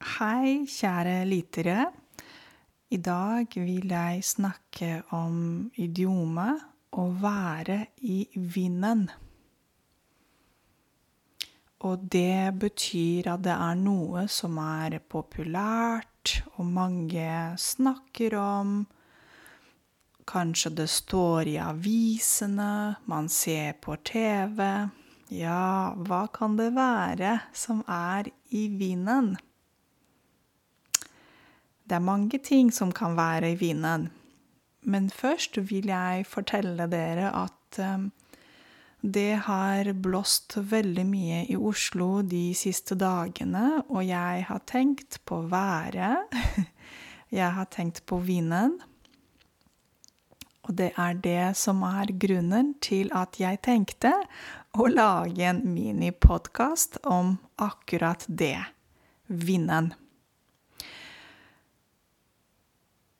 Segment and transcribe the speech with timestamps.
[0.00, 1.90] Hei, kjære lyttere.
[2.88, 5.34] I dag vil jeg snakke om
[5.76, 6.62] idiomet
[6.96, 7.76] å være
[8.08, 9.02] i vinden.
[11.84, 18.72] Og det betyr at det er noe som er populært, og mange snakker om.
[20.24, 24.64] Kanskje det står i avisene, man ser på TV.
[25.28, 29.34] Ja, hva kan det være som er i vinden?
[31.90, 34.06] Det er mange ting som kan være i vinen.
[34.86, 38.12] Men først vil jeg fortelle dere at um,
[39.02, 45.42] det har blåst veldig mye i Oslo de siste dagene, og jeg har tenkt på
[45.50, 46.30] været.
[47.30, 48.80] Jeg har tenkt på vinden.
[50.66, 54.10] Og det er det som er grunnen til at jeg tenkte
[54.74, 58.58] å lage en minipodkast om akkurat det
[59.26, 59.92] vinden.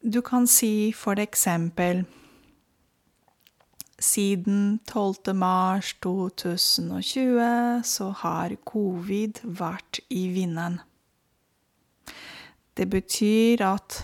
[0.03, 2.05] Du kan si for eksempel
[3.99, 5.35] siden 12.
[5.37, 10.79] mars 2020 så har covid vært i vinden.
[12.73, 13.99] Det betyr at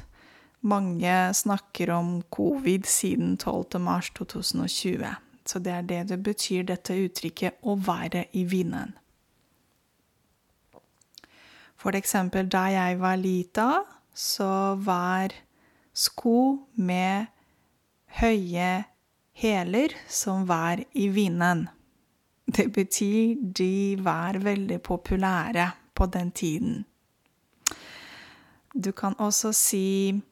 [0.61, 3.81] mange snakker om covid siden 12.
[3.81, 5.15] mars 2020.
[5.47, 8.93] Så det er det det betyr, dette uttrykket 'å være i vinden'.
[11.77, 15.46] For eksempel da jeg var lita, så var
[15.97, 17.33] sko med
[18.21, 18.85] høye
[19.37, 21.67] hæler som var i vinden.
[22.47, 26.85] Det betyr de var veldig populære på den tiden.
[28.85, 30.23] Du kan også si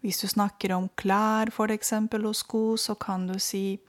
[0.00, 3.80] Hvis du snakker om klær, eksempel, og sko, så kan du si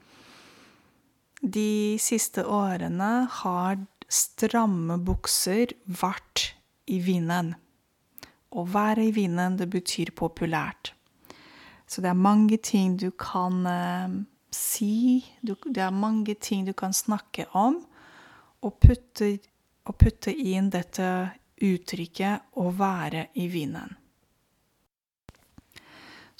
[1.40, 6.54] De siste årene har stramme bukser vært
[6.86, 7.54] i vinden.
[8.50, 10.92] Å være i vinden, det betyr populært.
[11.86, 14.18] Så det er mange ting du kan eh,
[14.54, 17.80] si, du, det er mange ting du kan snakke om,
[18.62, 19.38] og putte,
[19.86, 21.06] og putte inn dette
[21.60, 23.96] uttrykket 'å være i vinden'.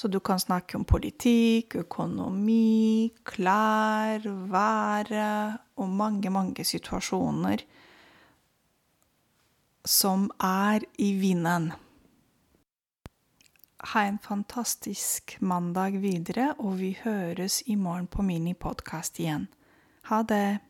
[0.00, 7.60] Så du kan snakke om politikk, økonomi, klær, været og mange, mange situasjoner
[9.84, 11.72] som er i vinden.
[13.80, 19.48] Ha en fantastisk mandag videre, og vi høres i morgen på Minipodkast igjen.
[20.10, 20.60] Ha det!